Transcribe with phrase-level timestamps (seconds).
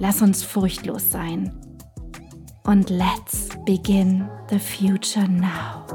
[0.00, 1.52] Lass uns furchtlos sein.
[2.64, 5.86] Und let's begin the future now.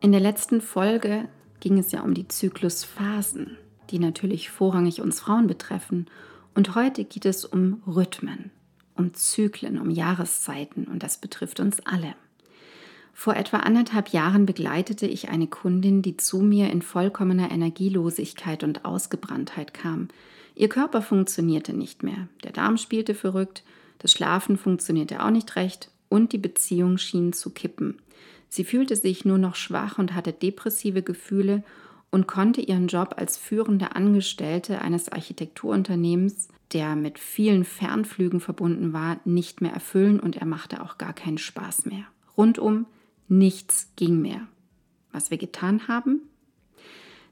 [0.00, 1.28] In der letzten Folge
[1.60, 3.58] ging es ja um die Zyklusphasen,
[3.90, 6.06] die natürlich vorrangig uns Frauen betreffen.
[6.54, 8.50] Und heute geht es um Rhythmen,
[8.94, 12.14] um Zyklen, um Jahreszeiten und das betrifft uns alle.
[13.14, 18.84] Vor etwa anderthalb Jahren begleitete ich eine Kundin, die zu mir in vollkommener Energielosigkeit und
[18.84, 20.08] Ausgebranntheit kam.
[20.56, 23.62] Ihr Körper funktionierte nicht mehr, der Darm spielte verrückt,
[23.98, 27.96] das Schlafen funktionierte auch nicht recht und die Beziehung schien zu kippen.
[28.48, 31.64] Sie fühlte sich nur noch schwach und hatte depressive Gefühle
[32.10, 39.18] und konnte ihren Job als führende Angestellte eines Architekturunternehmens, der mit vielen Fernflügen verbunden war,
[39.24, 42.04] nicht mehr erfüllen und er machte auch gar keinen Spaß mehr.
[42.36, 42.86] Rundum
[43.28, 44.46] Nichts ging mehr.
[45.12, 46.20] Was wir getan haben?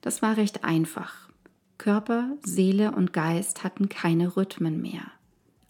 [0.00, 1.28] Das war recht einfach.
[1.78, 5.02] Körper, Seele und Geist hatten keine Rhythmen mehr.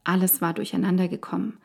[0.04, 1.58] Alles war durcheinander gekommen,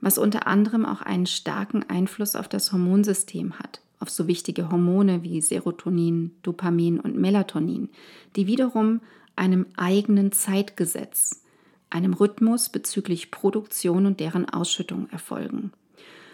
[0.00, 5.22] was unter anderem auch einen starken Einfluss auf das Hormonsystem hat, auf so wichtige Hormone
[5.22, 7.90] wie Serotonin, Dopamin und Melatonin,
[8.36, 9.00] die wiederum
[9.36, 11.44] einem eigenen Zeitgesetz,
[11.90, 15.72] einem Rhythmus bezüglich Produktion und deren Ausschüttung erfolgen.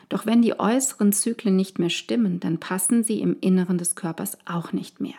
[0.08, 4.38] Doch wenn die äußeren Zyklen nicht mehr stimmen, dann passen sie im Inneren des Körpers
[4.46, 5.18] auch nicht mehr.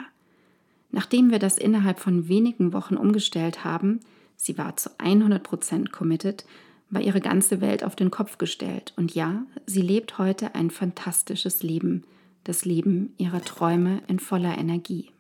[0.91, 3.99] Nachdem wir das innerhalb von wenigen Wochen umgestellt haben,
[4.35, 6.45] sie war zu 100% committed,
[6.89, 8.94] war ihre ganze Welt auf den Kopf gestellt.
[8.95, 12.03] Und ja, sie lebt heute ein fantastisches Leben,
[12.44, 15.11] das Leben ihrer Träume in voller Energie.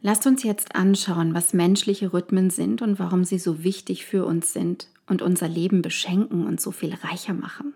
[0.00, 4.52] Lasst uns jetzt anschauen, was menschliche Rhythmen sind und warum sie so wichtig für uns
[4.52, 7.74] sind und unser Leben beschenken und so viel reicher machen.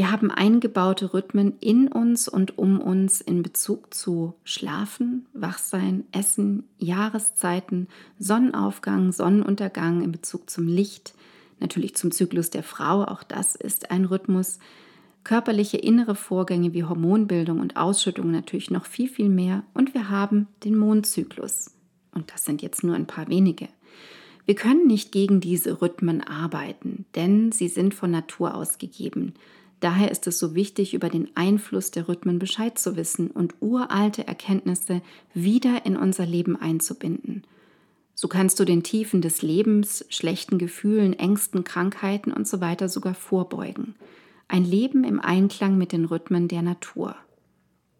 [0.00, 6.64] Wir haben eingebaute Rhythmen in uns und um uns in Bezug zu Schlafen, Wachsein, Essen,
[6.78, 7.86] Jahreszeiten,
[8.18, 11.12] Sonnenaufgang, Sonnenuntergang, in Bezug zum Licht,
[11.58, 14.58] natürlich zum Zyklus der Frau, auch das ist ein Rhythmus,
[15.22, 20.46] körperliche innere Vorgänge wie Hormonbildung und Ausschüttung natürlich noch viel, viel mehr und wir haben
[20.64, 21.72] den Mondzyklus.
[22.14, 23.68] Und das sind jetzt nur ein paar wenige.
[24.46, 29.34] Wir können nicht gegen diese Rhythmen arbeiten, denn sie sind von Natur aus gegeben.
[29.80, 34.26] Daher ist es so wichtig, über den Einfluss der Rhythmen Bescheid zu wissen und uralte
[34.26, 35.00] Erkenntnisse
[35.32, 37.44] wieder in unser Leben einzubinden.
[38.14, 42.76] So kannst du den Tiefen des Lebens, schlechten Gefühlen, Ängsten, Krankheiten usw.
[42.80, 43.94] So sogar vorbeugen.
[44.46, 47.16] Ein Leben im Einklang mit den Rhythmen der Natur.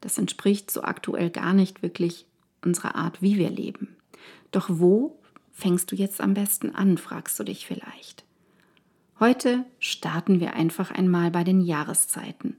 [0.02, 2.26] Das entspricht so aktuell gar nicht wirklich
[2.62, 3.96] unserer Art, wie wir leben.
[4.50, 5.18] Doch wo
[5.52, 8.24] fängst du jetzt am besten an, fragst du dich vielleicht.
[9.20, 12.56] Heute starten wir einfach einmal bei den Jahreszeiten.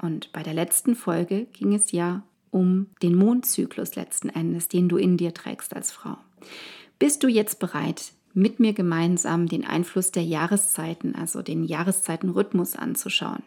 [0.00, 4.96] Und bei der letzten Folge ging es ja um den Mondzyklus letzten Endes, den du
[4.96, 6.16] in dir trägst als Frau.
[7.00, 13.42] Bist du jetzt bereit, mit mir gemeinsam den Einfluss der Jahreszeiten, also den Jahreszeitenrhythmus anzuschauen?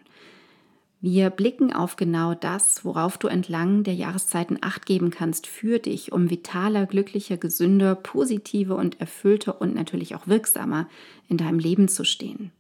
[1.00, 6.12] Wir blicken auf genau das, worauf du entlang der Jahreszeiten acht geben kannst für dich,
[6.12, 10.90] um vitaler, glücklicher, gesünder, positiver und erfüllter und natürlich auch wirksamer
[11.30, 12.52] in deinem Leben zu stehen.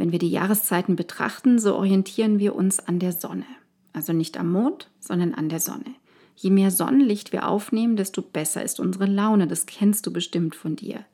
[0.00, 3.44] Wenn wir die Jahreszeiten betrachten, so orientieren wir uns an der Sonne.
[3.92, 5.94] Also nicht am Mond, sondern an der Sonne.
[6.36, 9.46] Je mehr Sonnenlicht wir aufnehmen, desto besser ist unsere Laune.
[9.46, 11.04] Das kennst du bestimmt von dir.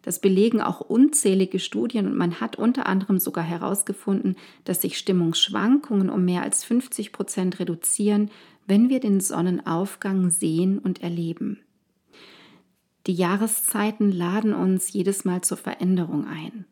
[0.00, 6.08] Das belegen auch unzählige Studien und man hat unter anderem sogar herausgefunden, dass sich Stimmungsschwankungen
[6.08, 8.30] um mehr als 50 Prozent reduzieren,
[8.66, 11.60] wenn wir den Sonnenaufgang sehen und erleben.
[13.06, 16.64] Die Jahreszeiten laden uns jedes Mal zur Veränderung ein.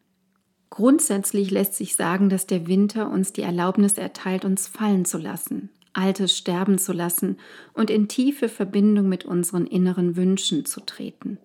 [0.70, 5.68] Grundsätzlich lässt sich sagen, dass der Winter uns die Erlaubnis erteilt, uns fallen zu lassen,
[5.92, 7.38] Altes sterben zu lassen
[7.74, 11.38] und in tiefe Verbindung mit unseren inneren Wünschen zu treten.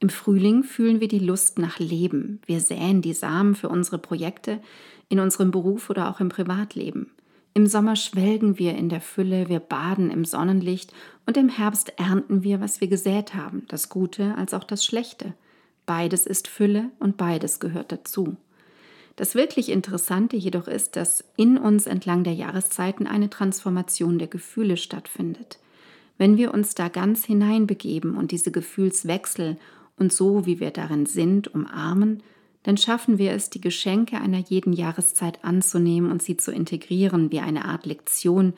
[0.00, 2.40] Im Frühling fühlen wir die Lust nach Leben.
[2.44, 4.60] Wir säen die Samen für unsere Projekte
[5.08, 7.12] in unserem Beruf oder auch im Privatleben.
[7.54, 10.92] Im Sommer schwelgen wir in der Fülle, wir baden im Sonnenlicht
[11.26, 15.34] und im Herbst ernten wir, was wir gesät haben, das Gute als auch das Schlechte.
[15.86, 18.36] Beides ist Fülle und beides gehört dazu.
[19.16, 24.76] Das wirklich Interessante jedoch ist, dass in uns entlang der Jahreszeiten eine Transformation der Gefühle
[24.76, 25.58] stattfindet.
[26.18, 29.58] Wenn wir uns da ganz hineinbegeben und diese Gefühlswechsel
[29.98, 32.22] und so, wie wir darin sind, umarmen,
[32.62, 37.40] dann schaffen wir es, die Geschenke einer jeden Jahreszeit anzunehmen und sie zu integrieren wie
[37.40, 38.54] eine Art Lektion,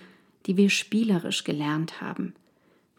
[0.46, 2.34] die wir spielerisch gelernt haben.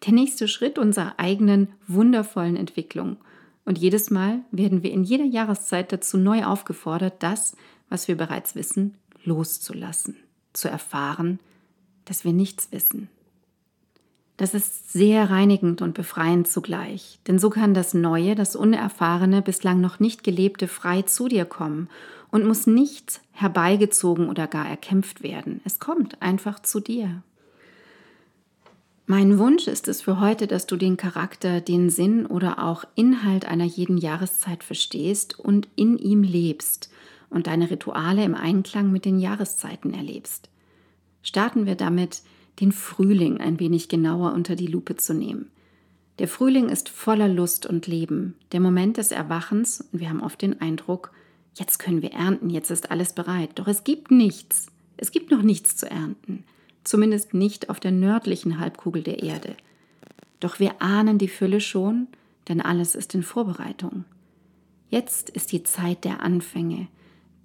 [0.05, 3.17] Der nächste Schritt unserer eigenen wundervollen Entwicklung.
[3.65, 7.55] Und jedes Mal werden wir in jeder Jahreszeit dazu neu aufgefordert, das,
[7.89, 10.15] was wir bereits wissen, loszulassen,
[10.53, 11.39] zu erfahren,
[12.05, 13.09] dass wir nichts wissen,
[14.37, 19.79] das ist sehr reinigend und befreiend zugleich, denn so kann das Neue, das Unerfahrene, bislang
[19.79, 21.87] noch nicht Gelebte frei zu dir kommen
[22.31, 25.61] und muss nicht herbeigezogen oder gar erkämpft werden.
[25.63, 27.23] Es kommt einfach zu dir.
[29.07, 33.45] Mein Wunsch ist es für heute, dass du den Charakter, den Sinn oder auch Inhalt
[33.45, 36.89] einer jeden Jahreszeit verstehst und in ihm lebst
[37.29, 40.49] und deine Rituale im Einklang mit den Jahreszeiten erlebst.
[41.21, 42.23] Starten wir damit,
[42.59, 45.51] den Frühling ein wenig genauer unter die Lupe zu nehmen.
[46.17, 50.41] Der Frühling ist voller Lust und Leben, der Moment des Erwachens, und wir haben oft
[50.41, 51.11] den Eindruck,
[51.53, 53.51] jetzt können wir ernten, jetzt ist alles bereit.
[53.55, 54.67] Doch es gibt nichts.
[54.97, 56.43] Es gibt noch nichts zu ernten,
[56.85, 59.55] zumindest nicht auf der nördlichen Halbkugel der Erde.
[60.39, 62.07] Doch wir ahnen die Fülle schon,
[62.47, 64.05] denn alles ist in Vorbereitung.
[64.89, 66.87] Jetzt ist die Zeit der Anfänge,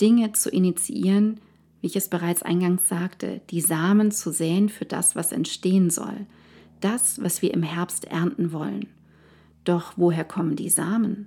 [0.01, 1.41] Dinge zu initiieren,
[1.81, 6.27] wie ich es bereits eingangs sagte, die Samen zu säen für das, was entstehen soll,
[6.81, 8.87] das, was wir im Herbst ernten wollen.
[9.65, 11.27] Doch woher kommen die Samen?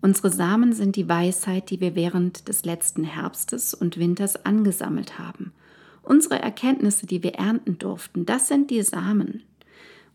[0.00, 5.52] Unsere Samen sind die Weisheit, die wir während des letzten Herbstes und Winters angesammelt haben.
[6.02, 9.42] Unsere Erkenntnisse, die wir ernten durften, das sind die Samen.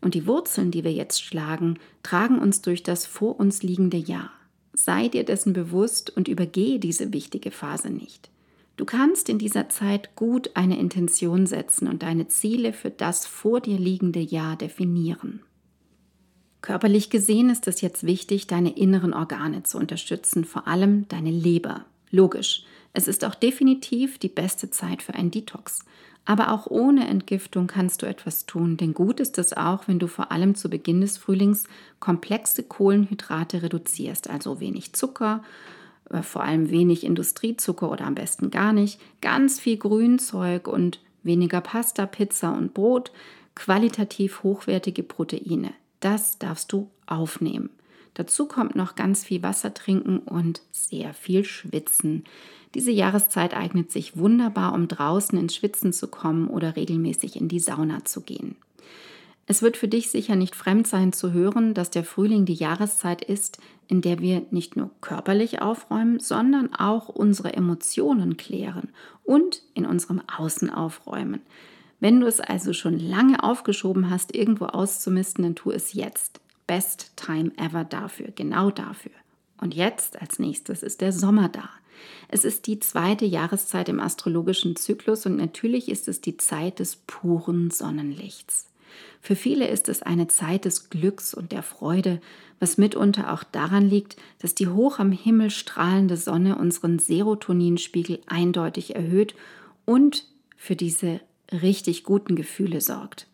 [0.00, 4.30] Und die Wurzeln, die wir jetzt schlagen, tragen uns durch das vor uns liegende Jahr.
[4.72, 8.30] Sei dir dessen bewusst und übergehe diese wichtige Phase nicht.
[8.76, 13.60] Du kannst in dieser Zeit gut eine Intention setzen und deine Ziele für das vor
[13.60, 15.40] dir liegende Jahr definieren.
[16.60, 21.86] Körperlich gesehen ist es jetzt wichtig, deine inneren Organe zu unterstützen, vor allem deine Leber.
[22.10, 22.64] Logisch,
[22.98, 25.84] es ist auch definitiv die beste Zeit für ein Detox.
[26.24, 30.08] Aber auch ohne Entgiftung kannst du etwas tun, denn gut ist es auch, wenn du
[30.08, 31.64] vor allem zu Beginn des Frühlings
[32.00, 35.44] komplexe Kohlenhydrate reduzierst, also wenig Zucker,
[36.10, 41.60] äh, vor allem wenig Industriezucker oder am besten gar nicht, ganz viel Grünzeug und weniger
[41.60, 43.12] Pasta, Pizza und Brot,
[43.54, 45.72] qualitativ hochwertige Proteine.
[46.00, 47.70] Das darfst du aufnehmen.
[48.18, 52.24] Dazu kommt noch ganz viel Wasser trinken und sehr viel schwitzen.
[52.74, 57.60] Diese Jahreszeit eignet sich wunderbar, um draußen ins Schwitzen zu kommen oder regelmäßig in die
[57.60, 58.56] Sauna zu gehen.
[59.46, 63.22] Es wird für dich sicher nicht fremd sein zu hören, dass der Frühling die Jahreszeit
[63.22, 68.88] ist, in der wir nicht nur körperlich aufräumen, sondern auch unsere Emotionen klären
[69.22, 71.40] und in unserem Außen aufräumen.
[72.00, 76.40] Wenn du es also schon lange aufgeschoben hast, irgendwo auszumisten, dann tu es jetzt.
[76.68, 79.10] Best time ever dafür, genau dafür.
[79.60, 81.68] Und jetzt als nächstes ist der Sommer da.
[82.28, 86.94] Es ist die zweite Jahreszeit im astrologischen Zyklus und natürlich ist es die Zeit des
[86.94, 88.68] puren Sonnenlichts.
[89.20, 92.20] Für viele ist es eine Zeit des Glücks und der Freude,
[92.60, 98.94] was mitunter auch daran liegt, dass die hoch am Himmel strahlende Sonne unseren Serotoninspiegel eindeutig
[98.94, 99.34] erhöht
[99.84, 100.24] und
[100.56, 101.20] für diese
[101.50, 103.26] richtig guten Gefühle sorgt.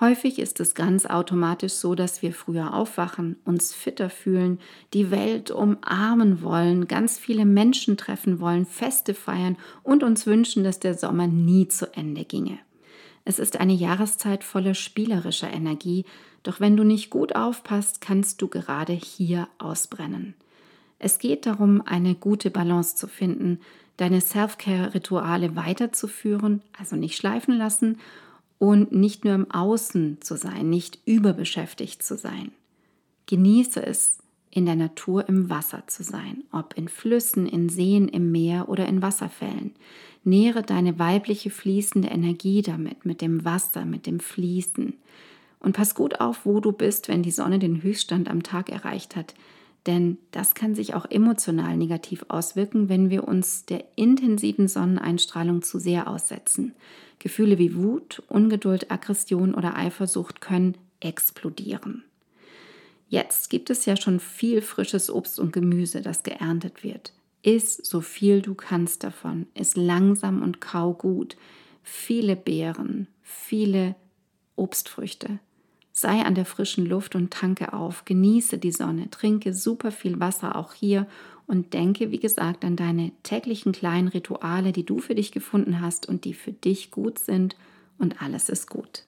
[0.00, 4.58] Häufig ist es ganz automatisch so, dass wir früher aufwachen, uns fitter fühlen,
[4.92, 10.80] die Welt umarmen wollen, ganz viele Menschen treffen wollen, Feste feiern und uns wünschen, dass
[10.80, 12.58] der Sommer nie zu Ende ginge.
[13.24, 16.04] Es ist eine Jahreszeit voller spielerischer Energie,
[16.42, 20.34] doch wenn du nicht gut aufpasst, kannst du gerade hier ausbrennen.
[20.98, 23.60] Es geht darum, eine gute Balance zu finden,
[23.96, 27.98] deine Self-Care-Rituale weiterzuführen, also nicht schleifen lassen
[28.64, 32.52] und nicht nur im Außen zu sein, nicht überbeschäftigt zu sein.
[33.26, 34.18] Genieße es,
[34.50, 38.86] in der Natur im Wasser zu sein, ob in Flüssen, in Seen, im Meer oder
[38.86, 39.74] in Wasserfällen.
[40.22, 44.94] Nähre deine weibliche fließende Energie damit, mit dem Wasser, mit dem Fließen.
[45.58, 49.16] Und pass gut auf, wo du bist, wenn die Sonne den Höchststand am Tag erreicht
[49.16, 49.34] hat.
[49.86, 55.78] Denn das kann sich auch emotional negativ auswirken, wenn wir uns der intensiven Sonneneinstrahlung zu
[55.78, 56.74] sehr aussetzen.
[57.18, 62.04] Gefühle wie Wut, Ungeduld, Aggression oder Eifersucht können explodieren.
[63.08, 67.12] Jetzt gibt es ja schon viel frisches Obst und Gemüse, das geerntet wird.
[67.42, 69.46] Iss so viel du kannst davon.
[69.54, 71.36] Iss langsam und kau gut.
[71.82, 73.94] Viele Beeren, viele
[74.56, 75.38] Obstfrüchte.
[75.96, 78.04] Sei an der frischen Luft und tanke auf.
[78.04, 79.10] Genieße die Sonne.
[79.10, 81.06] Trinke super viel Wasser auch hier
[81.46, 86.08] und denke, wie gesagt, an deine täglichen kleinen Rituale, die du für dich gefunden hast
[86.08, 87.54] und die für dich gut sind
[87.96, 89.04] und alles ist gut.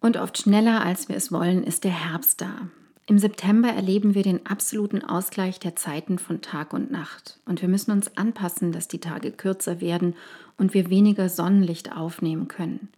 [0.00, 2.68] Und oft schneller, als wir es wollen, ist der Herbst da.
[3.06, 7.38] Im September erleben wir den absoluten Ausgleich der Zeiten von Tag und Nacht.
[7.46, 10.16] Und wir müssen uns anpassen, dass die Tage kürzer werden
[10.58, 12.88] und wir weniger Sonnenlicht aufnehmen können.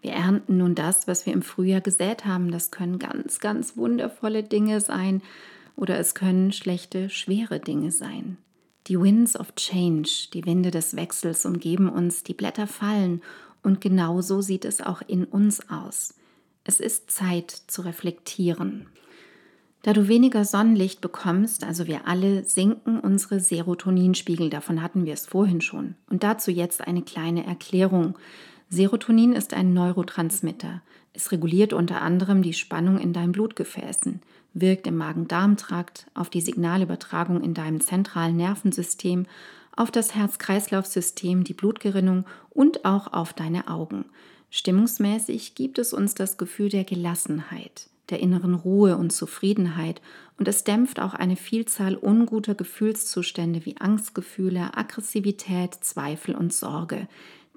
[0.00, 2.50] Wir ernten nun das, was wir im Frühjahr gesät haben.
[2.50, 5.22] Das können ganz, ganz wundervolle Dinge sein
[5.76, 8.36] oder es können schlechte, schwere Dinge sein.
[8.86, 13.22] Die Winds of Change, die Winde des Wechsels umgeben uns, die Blätter fallen
[13.62, 16.14] und genauso sieht es auch in uns aus.
[16.64, 18.86] Es ist Zeit zu reflektieren.
[19.82, 25.26] Da du weniger Sonnenlicht bekommst, also wir alle, sinken unsere Serotoninspiegel, davon hatten wir es
[25.26, 25.94] vorhin schon.
[26.10, 28.18] Und dazu jetzt eine kleine Erklärung.
[28.70, 30.82] Serotonin ist ein Neurotransmitter.
[31.14, 34.20] Es reguliert unter anderem die Spannung in deinen Blutgefäßen,
[34.52, 39.26] wirkt im Magen-Darm-Trakt, auf die Signalübertragung in deinem zentralen Nervensystem,
[39.74, 44.04] auf das Herz-Kreislauf-System, die Blutgerinnung und auch auf deine Augen.
[44.50, 50.00] Stimmungsmäßig gibt es uns das Gefühl der Gelassenheit der inneren Ruhe und Zufriedenheit
[50.38, 57.08] und es dämpft auch eine Vielzahl unguter Gefühlszustände wie Angstgefühle, Aggressivität, Zweifel und Sorge.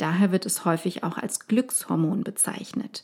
[0.01, 3.03] Daher wird es häufig auch als Glückshormon bezeichnet.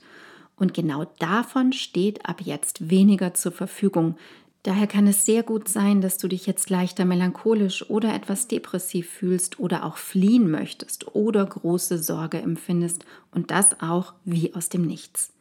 [0.56, 4.18] Und genau davon steht ab jetzt weniger zur Verfügung.
[4.64, 9.12] Daher kann es sehr gut sein, dass du dich jetzt leichter melancholisch oder etwas depressiv
[9.12, 14.82] fühlst oder auch fliehen möchtest oder große Sorge empfindest und das auch wie aus dem
[14.82, 15.34] Nichts.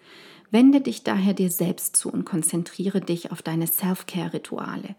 [0.50, 4.94] Wende dich daher dir selbst zu und konzentriere dich auf deine Self-Care-Rituale.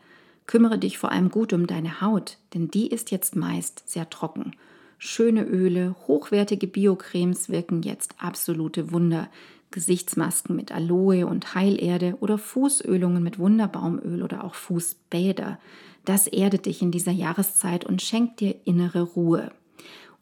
[0.48, 4.56] Kümmere dich vor allem gut um deine Haut, denn die ist jetzt meist sehr trocken.
[4.98, 9.30] Schöne Öle, hochwertige Biocremes wirken jetzt absolute Wunder.
[9.70, 15.60] Gesichtsmasken mit Aloe und Heilerde oder Fußölungen mit Wunderbaumöl oder auch Fußbäder.
[16.06, 19.52] Das erdet dich in dieser Jahreszeit und schenkt dir innere Ruhe.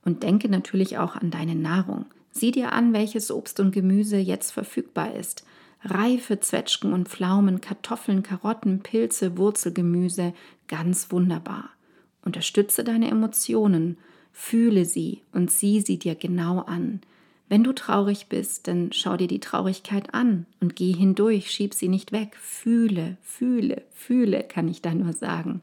[0.04, 2.06] Und denke natürlich auch an deine Nahrung.
[2.32, 5.46] Sieh dir an, welches Obst und Gemüse jetzt verfügbar ist.
[5.84, 10.34] Reife Zwetschgen und Pflaumen, Kartoffeln, Karotten, Pilze, Wurzelgemüse,
[10.68, 11.70] ganz wunderbar.
[12.24, 13.98] Unterstütze deine Emotionen,
[14.38, 17.00] fühle sie und sieh sie dir genau an.
[17.48, 21.88] Wenn du traurig bist, dann schau dir die Traurigkeit an und geh hindurch, schieb sie
[21.88, 22.36] nicht weg.
[22.36, 25.62] Fühle, fühle, fühle, kann ich da nur sagen.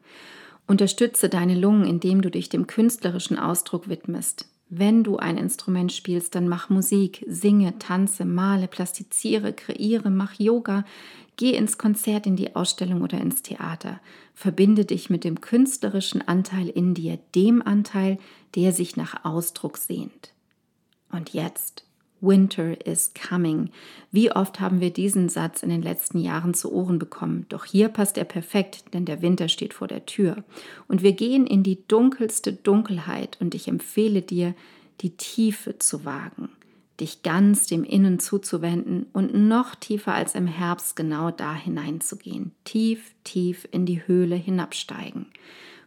[0.67, 4.49] Unterstütze deine Lungen, indem du dich dem künstlerischen Ausdruck widmest.
[4.75, 10.87] Wenn du ein Instrument spielst, dann mach Musik, singe, tanze, male, plastiziere, kreiere, mach Yoga,
[11.37, 14.01] geh ins Konzert, in die Ausstellung oder ins Theater.
[14.33, 18.19] Verbinde dich mit dem künstlerischen Anteil in dir, dem Anteil,
[18.55, 20.33] der sich nach Ausdruck sehnt.
[21.11, 21.85] Und jetzt
[22.23, 23.71] Winter is coming.
[24.13, 27.47] Wie oft haben wir diesen Satz in den letzten Jahren zu Ohren bekommen?
[27.49, 30.45] Doch hier passt er perfekt, denn der Winter steht vor der Tür.
[30.89, 34.55] Und wir gehen in die dunkelste Dunkelheit und ich empfehle dir,
[35.01, 36.49] die Tiefe zu wagen,
[37.01, 42.53] dich ganz dem Innen zuzuwenden und noch tiefer als im Herbst genau da hineinzugehen.
[42.65, 45.27] Tief, tief in die Höhle hinabsteigen.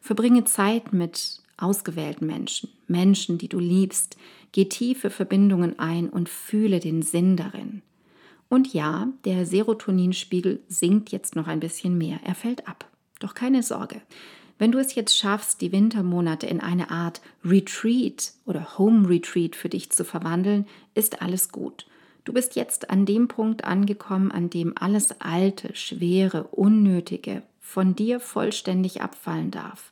[0.01, 4.17] Verbringe Zeit mit ausgewählten Menschen, Menschen, die du liebst,
[4.51, 7.81] Geh tiefe Verbindungen ein und fühle den Sinn darin.
[8.49, 12.19] Und ja, der Serotoninspiegel sinkt jetzt noch ein bisschen mehr.
[12.23, 12.89] Er fällt ab.
[13.19, 14.01] Doch keine Sorge.
[14.57, 19.67] Wenn du es jetzt schaffst, die Wintermonate in eine Art Retreat oder Home Retreat für
[19.67, 21.87] dich zu verwandeln, ist alles gut.
[22.23, 28.19] Du bist jetzt an dem Punkt angekommen, an dem alles Alte, Schwere, Unnötige von dir
[28.19, 29.91] vollständig abfallen darf.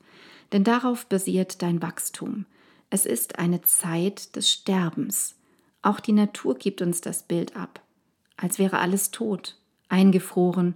[0.51, 2.45] Denn darauf basiert dein Wachstum.
[2.93, 5.33] Es ist eine Zeit des Sterbens.
[5.81, 7.81] Auch die Natur gibt uns das Bild ab,
[8.38, 9.57] als wäre alles tot,
[9.89, 10.75] eingefroren.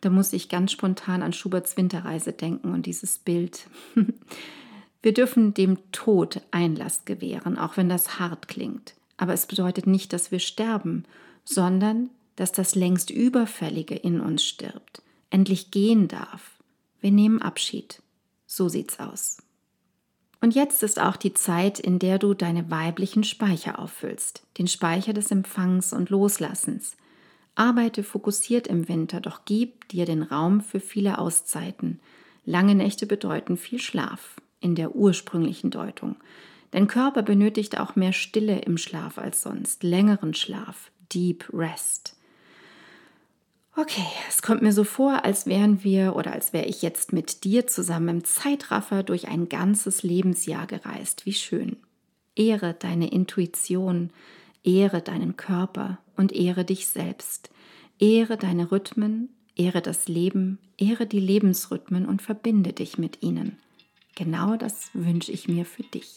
[0.00, 3.68] Da muss ich ganz spontan an Schuberts Winterreise denken und dieses Bild.
[5.02, 8.94] Wir dürfen dem Tod Einlass gewähren, auch wenn das hart klingt.
[9.16, 11.04] Aber es bedeutet nicht, dass wir sterben,
[11.44, 15.00] sondern dass das längst Überfällige in uns stirbt,
[15.30, 16.58] endlich gehen darf.
[17.00, 18.02] Wir nehmen Abschied.
[18.48, 19.38] So sieht's aus.
[20.42, 25.12] Und jetzt ist auch die Zeit, in der du deine weiblichen Speicher auffüllst, den Speicher
[25.12, 26.96] des Empfangs und Loslassens.
[27.54, 32.00] Arbeite fokussiert im Winter, doch gib dir den Raum für viele Auszeiten.
[32.44, 36.16] Lange Nächte bedeuten viel Schlaf in der ursprünglichen Deutung.
[36.72, 42.16] Dein Körper benötigt auch mehr Stille im Schlaf als sonst, längeren Schlaf, Deep Rest.
[43.74, 47.44] Okay, es kommt mir so vor, als wären wir oder als wäre ich jetzt mit
[47.44, 51.24] dir zusammen im Zeitraffer durch ein ganzes Lebensjahr gereist.
[51.24, 51.76] Wie schön.
[52.36, 54.10] Ehre deine Intuition,
[54.62, 57.50] ehre deinen Körper und ehre dich selbst.
[57.98, 63.58] Ehre deine Rhythmen, ehre das Leben, ehre die Lebensrhythmen und verbinde dich mit ihnen.
[64.16, 66.16] Genau das wünsche ich mir für dich.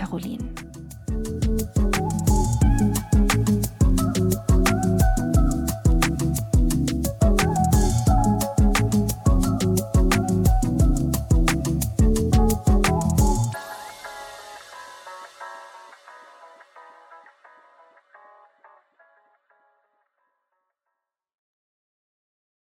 [0.00, 0.59] Caroline.